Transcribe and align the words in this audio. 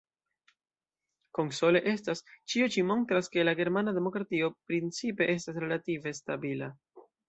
Konsole 1.39 1.81
estas: 1.91 2.25
ĉio 2.55 2.71
ĉi 2.77 2.85
montras, 2.93 3.31
ke 3.37 3.45
la 3.47 3.55
germana 3.63 3.97
demokratio 4.01 4.53
principe 4.75 5.33
estas 5.39 5.65
relative 5.71 6.21
stabila. 6.25 6.77